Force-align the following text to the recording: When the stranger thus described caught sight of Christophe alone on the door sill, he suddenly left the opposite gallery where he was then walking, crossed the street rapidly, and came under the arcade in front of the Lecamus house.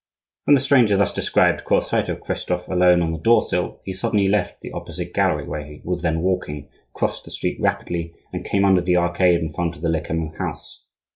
When 0.45 0.55
the 0.55 0.61
stranger 0.61 0.97
thus 0.97 1.13
described 1.13 1.63
caught 1.63 1.83
sight 1.83 2.09
of 2.09 2.21
Christophe 2.21 2.67
alone 2.67 3.03
on 3.03 3.11
the 3.11 3.19
door 3.19 3.43
sill, 3.43 3.81
he 3.85 3.93
suddenly 3.93 4.27
left 4.27 4.59
the 4.61 4.71
opposite 4.71 5.13
gallery 5.13 5.45
where 5.47 5.63
he 5.63 5.81
was 5.83 6.01
then 6.01 6.21
walking, 6.21 6.69
crossed 6.95 7.23
the 7.23 7.29
street 7.29 7.59
rapidly, 7.61 8.15
and 8.33 8.43
came 8.43 8.65
under 8.65 8.81
the 8.81 8.97
arcade 8.97 9.39
in 9.41 9.53
front 9.53 9.75
of 9.75 9.83
the 9.83 9.89
Lecamus 9.89 10.35
house. 10.39 10.87